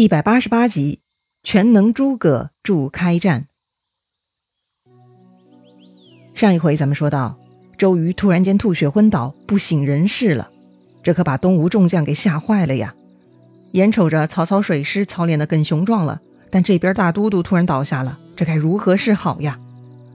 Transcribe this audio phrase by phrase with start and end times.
[0.00, 1.02] 一百八十八集，
[1.42, 3.48] 全能诸葛助开战。
[6.32, 7.38] 上一回咱们说到，
[7.76, 10.48] 周瑜突然间吐血昏倒，不省人事了，
[11.02, 12.94] 这可把东吴众将给吓坏了呀！
[13.72, 19.60] 眼瞅着曹操水师操练的更雄壮了，但这边大都督突然倒下了，这该如何是好呀？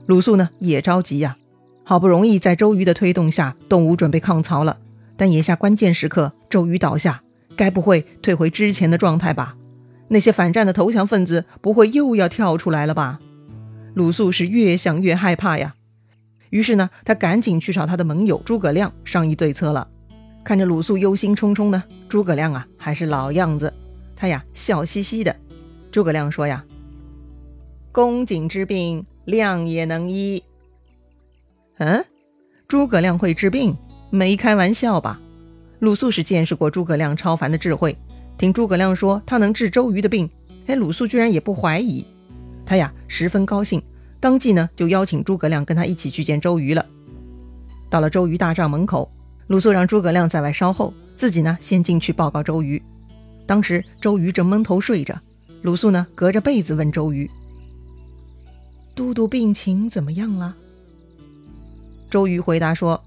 [0.06, 1.36] 鲁肃呢也着急呀，
[1.84, 4.80] 好不容易在周瑜的推动下，东吴准备抗曹了，
[5.16, 7.22] 但眼下关键时刻，周瑜倒下，
[7.54, 9.54] 该不会退回之前的状态吧？
[10.08, 13.20] 那些反战的投降分子不会又要跳出来了吧？
[13.94, 15.74] 鲁肃是越想越害怕呀。
[16.50, 19.88] 于是呢，他赶紧去找他的盟友诸葛亮商议对策了。
[20.44, 23.72] 看着鲁肃忧心忡忡呢，诸葛亮啊还是老样子，
[24.14, 25.34] 他呀笑嘻嘻的。
[25.90, 26.64] 诸葛亮说呀
[27.90, 30.42] ：“公瑾之病，亮也能医。”
[31.78, 32.04] 嗯，
[32.68, 33.76] 诸葛亮会治病？
[34.10, 35.20] 没开玩笑吧？
[35.80, 37.98] 鲁肃是见识过诸葛亮超凡的智慧。
[38.38, 40.28] 听诸葛亮说他能治周瑜的病，
[40.66, 42.04] 哎，鲁肃居然也不怀疑，
[42.66, 43.82] 他呀十分高兴，
[44.20, 46.84] 当即呢就邀请诸葛亮跟他一起去见周瑜了。
[47.88, 49.10] 到了周瑜大帐门口，
[49.46, 52.82] 鲁肃让诸葛亮在外稍后，自己呢先进去报告周瑜。
[53.46, 55.18] 当时周瑜正蒙头睡着，
[55.62, 57.30] 鲁肃呢隔着被子问周瑜
[58.94, 60.54] ：“都督病情怎么样了？”
[62.10, 63.02] 周瑜回答说：“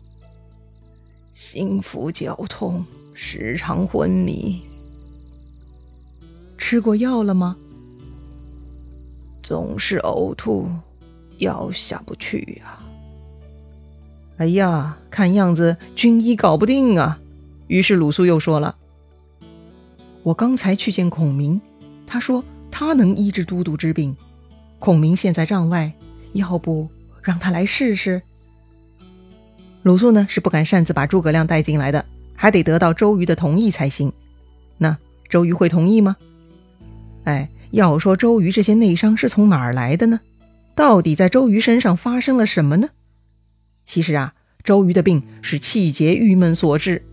[1.30, 4.62] 心腹绞痛，时常昏迷。”
[6.60, 7.56] 吃过药了吗？
[9.42, 10.70] 总是呕吐，
[11.38, 12.78] 药下不去呀。
[14.38, 17.18] 哎呀，看样子军医搞不定啊。
[17.68, 18.76] 于是鲁肃又说了
[20.22, 21.60] ：“我刚才去见孔明，
[22.06, 24.16] 他说他能医治都督之病。
[24.80, 25.94] 孔明现在帐外，
[26.34, 26.90] 要不
[27.24, 28.22] 让他来试试？”
[29.82, 34.12] 鲁肃呢是不敢擅自把诸葛亮带进来的，还得得到周瑜的同意才行。
[34.78, 34.98] 那
[35.30, 36.18] 周瑜会同意吗？
[37.30, 40.20] 哎，要说周瑜这些内伤是从哪儿来的呢？
[40.74, 42.90] 到底在周瑜身上发生了什么呢？
[43.86, 47.04] 其实啊，周瑜的病是气结郁闷所致。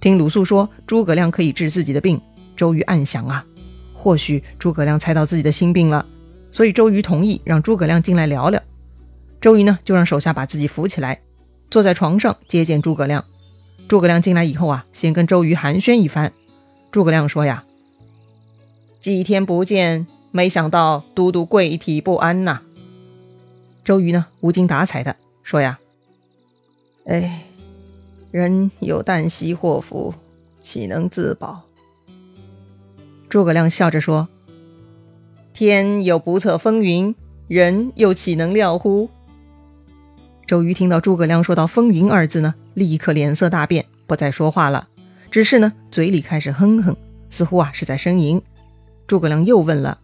[0.00, 2.18] 听鲁肃说诸葛亮可以治自己的病，
[2.56, 3.44] 周瑜暗想啊，
[3.92, 6.06] 或许诸葛亮猜到自己的心病了，
[6.50, 8.62] 所以周瑜同意让诸葛亮进来聊聊。
[9.40, 11.20] 周瑜呢，就让手下把自己扶起来，
[11.70, 13.22] 坐在床上接见诸葛亮。
[13.86, 16.32] 诸葛亮进来以后啊，先跟周瑜寒暄一番。
[16.90, 17.64] 诸葛亮说呀。
[19.00, 22.62] 几天不见，没想到都督贵体不安呐。
[23.84, 25.78] 周瑜呢，无精打采的说呀
[27.06, 27.44] ：“哎，
[28.30, 30.14] 人有旦夕祸福，
[30.60, 31.62] 岂能自保？”
[33.30, 34.28] 诸葛亮笑着说
[35.54, 37.14] ：“天有不测风云，
[37.46, 39.08] 人又岂能料乎？”
[40.44, 44.88] 周瑜听到诸葛亮说到“风云”二字呢，立刻脸色大变，不再说话了，
[45.30, 46.96] 只是呢，嘴里开始哼哼，
[47.30, 48.42] 似乎啊是在呻吟。
[49.08, 49.98] 诸葛亮又问了：“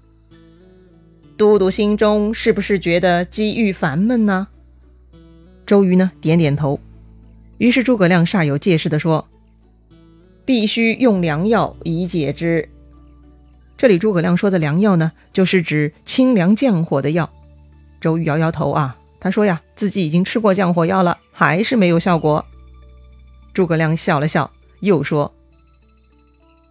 [1.36, 4.48] 都督心中是不是觉得机遇烦闷呢？”
[5.66, 6.80] 周瑜呢点点头。
[7.58, 9.28] 于是诸葛亮煞有介事地说
[10.46, 12.68] ：“必须用良药以解之。”
[13.76, 17.28] 这里诸葛亮说的良药呢，就是指清凉降火的药。
[18.00, 22.44] 周瑜摇摇头啊，他说呀，自己已经吃过降火药了，还是没有效果。
[23.52, 24.50] 诸葛亮笑了笑，
[24.80, 25.30] 又说：“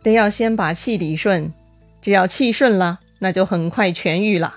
[0.01, 1.53] 得要先把气理顺。”
[2.03, 4.55] 只要气顺了，那就很快痊愈了。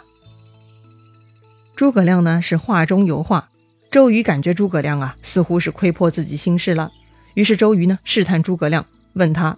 [1.76, 3.50] 诸葛亮呢是话中有话，
[3.90, 6.90] 周瑜感觉诸葛亮啊似乎是窥破自己心事了，
[7.34, 9.56] 于是周瑜呢试探诸葛亮，问他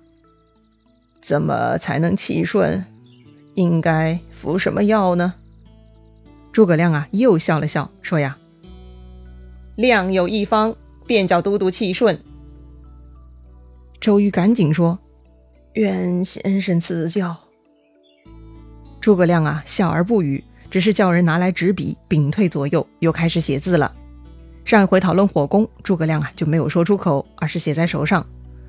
[1.23, 2.85] 怎么才能气顺，
[3.55, 5.33] 应该服什么药呢？
[6.53, 8.37] 诸葛亮啊又笑了笑，说呀
[9.77, 12.23] ：“亮有一方，便叫都督气顺。”
[13.99, 14.99] 周瑜赶紧说
[15.75, 17.35] ：“愿先生赐教。”
[19.01, 23.95] 诸葛亮啊，笑而不语，只是叫人拿来纸笔，屏退左右，又开始写字了。
[24.65, 28.27] 上一回讨论火攻，诸葛亮啊就没有说出口，而是写在手上。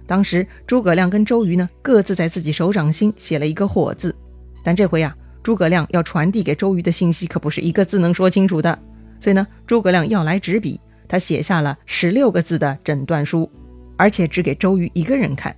[0.07, 4.15] 当时诸葛亮跟周瑜呢，各自在自己手掌心写了一个“火”字，
[4.63, 8.79] 但这回啊，诸葛亮要传递给周瑜的信息可不是一个字能说清楚的，
[9.19, 13.49] 所以呢，诸葛亮要来纸笔，他写下了十六个字的诊断书，
[13.97, 15.55] 而且只给周瑜一个人看。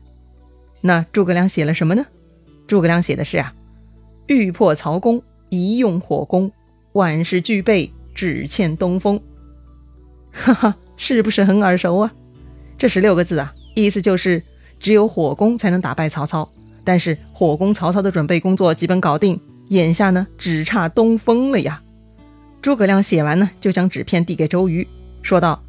[0.82, 2.04] 那诸葛亮写了什么呢？
[2.68, 3.54] 诸葛亮写的是啊。
[4.36, 6.52] 欲破曹公，宜用火攻。
[6.94, 9.22] 万事俱备，只欠东风。
[10.32, 12.14] 哈哈，是不是很耳熟啊？
[12.78, 14.44] 这十六个字啊，意思就是
[14.80, 16.50] 只有火攻才能打败曹操。
[16.84, 19.40] 但是火攻曹操的准备工作基本搞定，
[19.70, 21.82] 眼下呢，只差东风了呀。
[22.62, 24.88] 诸葛亮写完呢，就将纸片递给周瑜，
[25.22, 25.62] 说道：“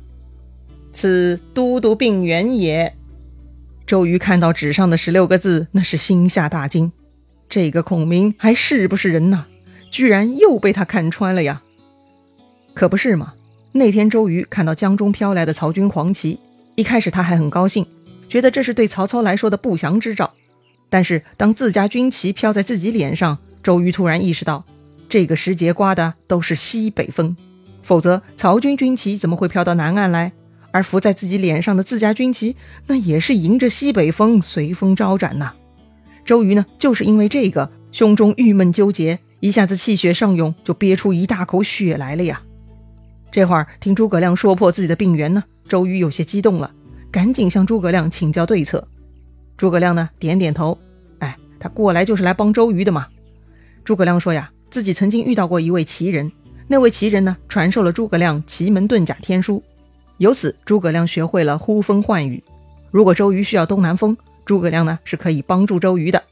[0.92, 2.94] 此都督病源也。”
[3.86, 6.90] 周瑜看到纸上的十六个字，那是心下大惊。
[7.52, 9.44] 这个孔明还是不是人呐？
[9.90, 11.60] 居然又被他看穿了呀！
[12.72, 13.34] 可不是嘛？
[13.72, 16.40] 那天周瑜看到江中飘来的曹军黄旗，
[16.76, 17.84] 一开始他还很高兴，
[18.26, 20.32] 觉得这是对曹操来说的不祥之兆。
[20.88, 24.64] 但是当自家军旗飘在自己脸上，周瑜突然意识到，
[25.10, 27.36] 这个时节刮的都是西北风，
[27.82, 30.32] 否则曹军军旗怎么会飘到南岸来？
[30.70, 32.56] 而浮在自己脸上的自家军旗，
[32.86, 35.52] 那也是迎着西北风，随风招展呐。
[36.24, 42.42] 周瑜呢，就是因为这个，胸中郁闷纠结，一下子气血上涌，就憋出一大口血来了呀。
[43.30, 46.70] 这会儿听诸葛亮说破自己的病源呢，周瑜有些激动了，
[47.10, 48.86] 赶紧向诸葛亮请教对策。
[49.56, 50.78] 诸葛亮呢，点点头，
[51.18, 53.06] 哎，他过来就是来帮周瑜的嘛。
[53.84, 56.30] 诸葛亮说呀，自己曾经遇到过一位奇人，
[56.68, 59.62] 那位奇人呢，传授了诸葛亮奇门遁甲天书，
[60.18, 62.42] 由此诸葛亮学会了呼风唤雨。
[62.90, 66.22] 如果周瑜需要东南风，诸葛亮呢是可以帮助周瑜的，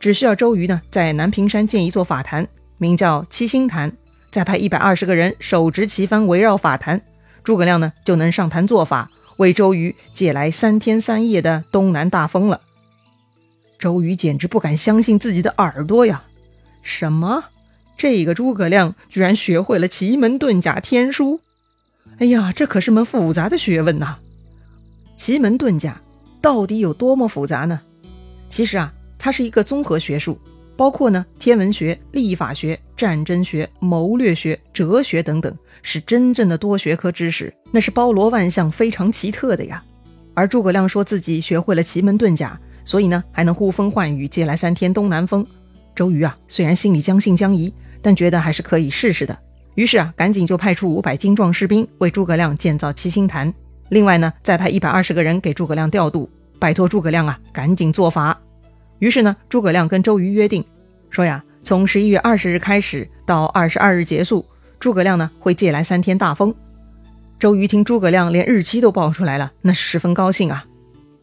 [0.00, 2.46] 只需要周瑜呢在南屏山建一座法坛，
[2.78, 3.92] 名叫七星坛，
[4.30, 7.00] 再派一百二十个人手执旗幡围绕法坛，
[7.44, 12.60] 诸葛亮呢就能上坛做法，为周瑜借来三天三夜的东南大风了。
[13.78, 16.24] 周瑜简直不敢相信自己的耳朵呀！
[16.82, 17.44] 什么？
[17.96, 21.40] 这个诸葛亮居然学会了奇门遁甲天书？
[22.18, 24.18] 哎呀，这可是门复杂的学问呐！
[25.16, 26.00] 奇门遁甲。
[26.42, 27.80] 到底有多么复杂呢？
[28.48, 30.36] 其实啊，它是一个综合学术，
[30.76, 39.82] 包括呢天文学、历法学、战争学、谋略学、哲学等等，是真正的多学科知识，那是包罗万象，非常奇特的呀。
[40.34, 45.46] 而诸葛亮说自己学会了奇门遁甲，所以呢还能呼风唤雨，借来三天东南风。
[45.94, 47.72] 周瑜啊，虽然心里将信将疑，
[48.02, 49.38] 但觉得还是可以试试的。
[49.74, 53.52] 于是啊，赶紧就派出五百精壮士兵为诸葛亮建造七星坛。
[53.92, 58.40] 另外呢，再派一百二十个人给诸葛亮调度，拜托诸葛亮啊，赶紧做法。
[59.00, 60.64] 于是呢，诸葛亮跟周瑜约定，
[61.10, 64.46] 说呀，从十一月二十日开始到二十二日结束，
[64.80, 66.54] 诸葛亮呢会借来三天大风。
[67.38, 70.64] 周瑜听诸葛亮连日期都报出来了，那是十分高兴啊，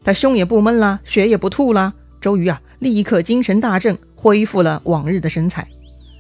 [0.04, 1.92] 他胸也不闷啦，血也不吐啦。
[2.22, 5.68] 周瑜啊，立刻精神大振，恢复了往日的神采。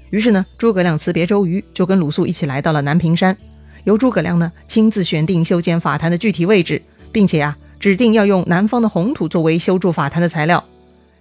[0.09, 3.37] 于是呢，诸葛亮辞别周瑜，就跟鲁肃一起来到了南屏山。
[3.83, 6.81] 由诸葛亮呢亲自选定修建法坛的具体位置，
[7.11, 10.63] 并且啊指定要用南方的红土作为修筑法坛的材料。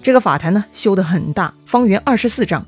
[0.03, 2.65] 这个法坛呢修得很大，方圆二十四丈，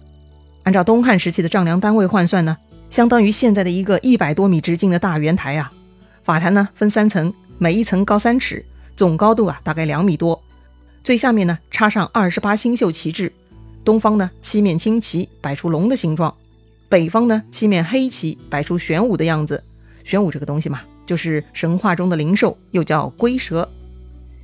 [0.64, 2.56] 按照东汉时期的丈量单位换算呢，
[2.88, 5.72] 相当于现在的一个一百多米直径的大圆台啊。
[6.22, 8.64] 法坛呢分三层，每一层高三尺，
[8.96, 10.40] 总高度啊大概两米多。
[11.02, 13.32] 最下面呢插上二十八星宿旗帜，
[13.84, 16.34] 东方呢七面青旗摆出龙的形状，
[16.88, 19.62] 北方呢七面黑旗摆出玄武的样子。
[20.04, 23.68] 玄武这个东西嘛，就是神话中的灵兽，又叫龟蛇。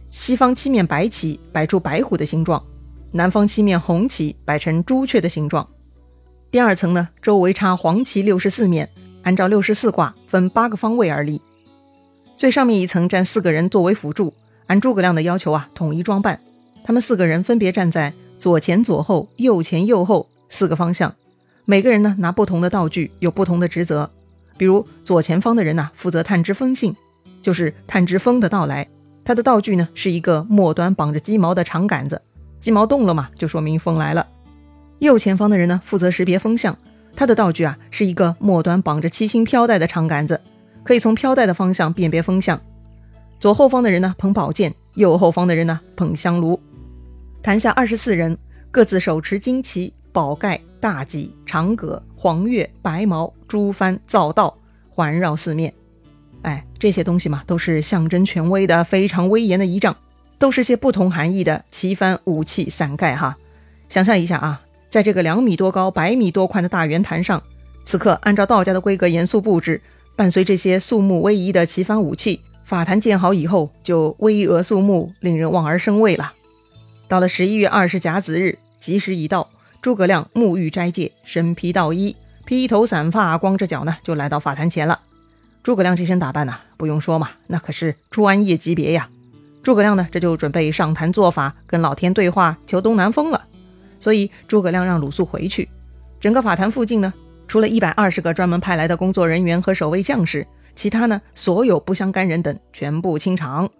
[0.09, 2.63] 西方七面白旗摆出白虎的形状，
[3.13, 5.67] 南方七面红旗摆成朱雀的形状。
[6.51, 8.89] 第二层呢，周围插黄旗六十四面，
[9.23, 11.43] 按照六十四卦分八个方位而立。
[12.37, 14.33] 最上面一层站四个人作为辅助，
[14.67, 16.41] 按诸葛亮的要求啊，统一装扮。
[16.85, 21.15] 他们四个人分别站在左前、左后、右前、右后四个方向，
[21.65, 24.13] 每个人呢拿不同的道具，有不同的职责。
[24.57, 26.95] 比如左前方的人呐，负责探知风信，
[27.43, 28.89] 就是探知风的到来。
[29.25, 32.23] 他的道具呢是一个末端绑着鸡毛的长杆子，
[32.61, 34.27] 鸡毛动了嘛，就说明风来了。
[34.99, 36.79] 右前方的人呢负责识别风向，
[37.15, 40.41] 他的道具啊是一个末端绑着七星飘带的长杆子，
[40.85, 42.61] 可以从飘带的方向辨别风向。
[43.39, 46.61] 左后方的人呢捧宝剑，右后方的人呢捧香炉。
[47.43, 48.39] 坛下二十四人，
[48.71, 49.93] 各自手持旌旗。
[50.13, 54.57] 宝盖、大戟、长戈、黄钺、白毛、朱幡、皂道
[54.89, 55.73] 环绕四面，
[56.43, 59.95] 哎，这些东西嘛，都是象征权威的、非常威严的仪仗，
[60.39, 63.37] 都是些不同含义的旗幡、武器、伞盖哈。
[63.91, 67.43] 想象一下啊，在这个两米多高、百米多宽的大圆坛上，
[67.85, 69.83] 此刻按照道家的规格严肃布置，
[70.17, 76.33] 伴随这些肃穆威仪的旗幡武器，法坛建好以后，就巍峨肃穆，令人望而生畏了。
[77.07, 79.51] 到了十一月二十甲子日，吉时已到。
[79.87, 84.99] 诸葛亮沐浴斋戒，身披道衣，披头散发，光着脚呢，就来到法坛前了。
[85.63, 89.09] 诸葛亮这身打扮呐，不用说嘛，那可是专业级别呀。
[89.63, 93.45] 诸葛亮呢，这就准备上坛做法，跟老天对话，求东南风了。
[94.01, 95.69] 所以诸葛亮让鲁肃回去。
[96.21, 97.15] 整个法坛附近呢，
[97.47, 103.71] 除了一百二十个专门派来的工作人员和守卫将士，其他呢，所有不相干人等全部清场。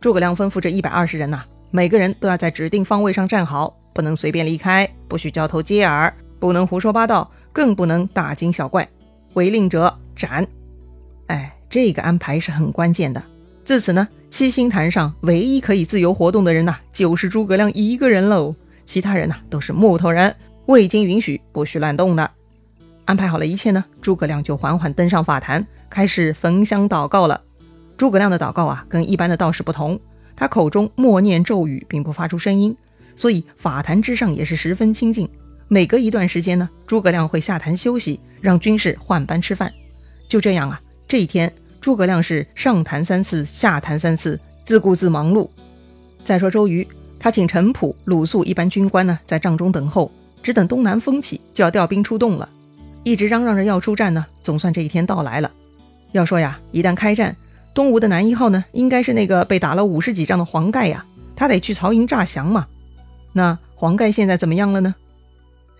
[0.00, 3.72] 诸葛亮吩咐这一百二十人呐，每个人都要在指定方位上站好。
[3.94, 8.86] 不能随便离开，不许交头接耳，不能胡说八道，更不能大惊小怪。
[9.32, 10.46] 违令者斩。
[11.28, 13.22] 哎，这个安排是很关键的。
[13.64, 18.54] 自此呢，七星坛上唯一可以自由活动的人呐，就是诸葛亮一个人喽。
[18.84, 20.36] 其他人呐，都是木头人，
[20.66, 22.30] 未经允许不许乱动的。
[23.06, 27.40] 安排好了一切呢，诸葛亮就缓缓登上法坛，开始焚香祷告了。
[27.96, 29.98] 诸葛亮的祷告啊，跟一般的道士不同，
[30.36, 32.76] 他口中默念咒语，并不发出声音，
[33.16, 35.28] 所以法坛之上也是十分清静。
[35.68, 39.72] 每隔一段时间呢，诸葛亮会下坛休息，让军士换班吃饭。
[40.28, 45.48] 就这样啊，这一天诸葛亮是上坛三次，下坛三次，自顾自忙碌。
[46.22, 46.86] 再说周瑜，
[47.18, 50.10] 他请陈普、鲁肃一般军官呢，在帐中等候，
[50.42, 52.48] 只等东南风起，就要调兵出动了。
[53.02, 55.50] 一直嚷嚷着要出战呢，总算这一天到来了。
[56.12, 57.36] 要说呀，一旦开战，
[57.74, 61.04] 东吴的男一号呢，应该是那个被打了五十几仗的黄盖呀，
[61.34, 62.66] 他得去曹营诈降嘛。
[63.34, 64.94] 那黄盖现在怎么样了呢？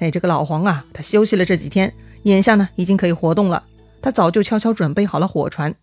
[0.00, 1.94] 哎，这个老黄啊，他休息了这几天，
[2.24, 3.62] 眼下呢已经可以活动了。
[4.02, 5.74] 他早就悄悄准备好了火船，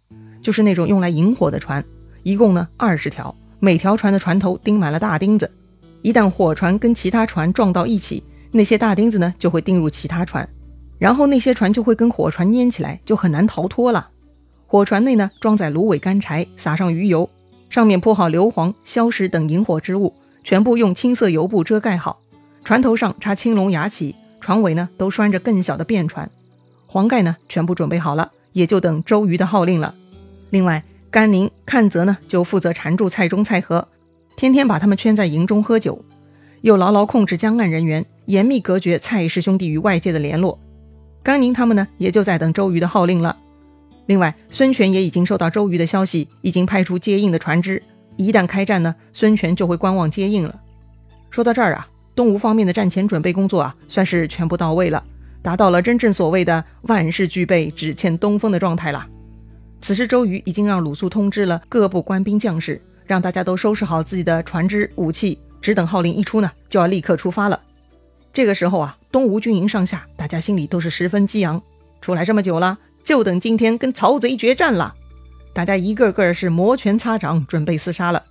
[0.43, 1.83] 就是那种用来引火的船，
[2.23, 5.49] 一共呢二十条，每条船的船头钉满了大钉子。
[6.01, 10.47] 一旦火船跟其他船撞到一起，那些大钉子呢就会钉入其他船。
[10.99, 14.09] 然后那些船就会跟火船粘起来，就很难逃脱了。
[14.67, 17.29] 火船内呢装载芦苇干柴，撒上鱼油，
[17.69, 20.13] 上面铺好硫磺、硝石等引火之物，
[20.43, 22.21] 全部用青色油布遮盖好。
[22.63, 26.29] 船头上插青龙牙旗，船尾呢都拴着更小的便船。
[26.86, 29.95] 黄盖呢全部准备好了，也就等周瑜的号令了。
[30.50, 33.88] 另外，甘宁、阚泽呢就负责缠住蔡中、蔡和，
[34.36, 36.03] 天天把他们圈在营中喝酒，
[36.62, 40.60] 又牢牢控制江岸人员，严密隔绝蔡氏兄弟与外界的联络。
[41.24, 43.38] 甘宁他们呢，也就在等周瑜的号令了。
[44.05, 47.81] 另外，孙权也已经收到周瑜的消息，已经派出接应的船只。
[48.25, 50.61] 一旦开战呢，孙权就会观望接应了。
[51.29, 55.03] 说到这儿啊，东吴方面的战前准备工作啊，算是全部到位了，
[55.41, 59.07] 达到了真正所谓的万事俱备，只欠东风的状态了。
[59.81, 67.59] 此时，周瑜已经让鲁肃通知了各部官兵将士，让大家都收拾好自己的船只、武器，只等号令一出呢，就要立刻出发了。
[68.33, 68.97] 这个时候啊。
[69.11, 71.61] 东吴军营上下，大家心里都是十分激昂。
[71.99, 74.95] 出来这么久了，就等今天跟曹贼决战了。
[75.53, 78.24] 大家一个个是摩拳擦掌，准备厮杀了。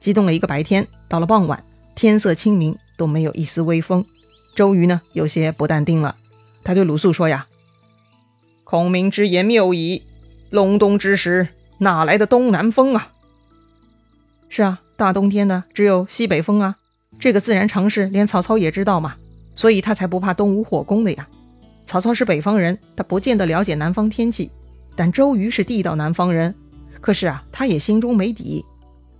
[0.00, 1.62] 激动了一个白天，到了傍晚，
[1.94, 4.04] 天色清明，都没有一丝微风。
[4.54, 6.16] 周瑜呢，有些不淡定了。
[6.62, 7.46] 他对鲁肃说：“呀，
[8.62, 10.02] 孔明之言谬矣。
[10.50, 13.08] 隆冬之时，哪来的东南风啊？
[14.48, 16.76] 是啊，大冬天的，只有西北风啊。
[17.18, 19.16] 这个自然常识，连曹操也知道嘛。”
[19.56, 21.28] 所以他才不怕东吴火攻的呀。
[21.86, 24.50] 曹操是北方人，他不见得了解南方天气，
[24.96, 26.54] 但周瑜是地道南方人，
[27.00, 28.64] 可是啊，他也心中没底。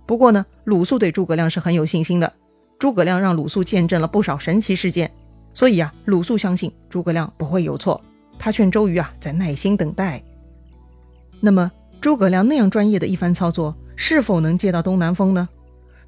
[0.05, 2.31] 不过呢，鲁肃对诸葛亮是很有信心的。
[2.77, 5.11] 诸葛亮让鲁肃见证了不少神奇事件，
[5.53, 8.01] 所以啊，鲁肃相信诸葛亮不会有错。
[8.37, 10.21] 他劝周瑜啊，再耐心等待。
[11.39, 15.47] 那么，诸葛亮那样专业的一番操作，是否能借到东南风呢？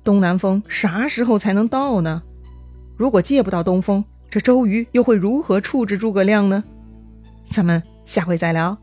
[0.03, 2.21] 东南风啥时候才能到呢？
[2.95, 6.63] 如果借不到东风，这周瑜又会如何处置诸葛亮呢？
[7.51, 8.77] 咱们下回再聊。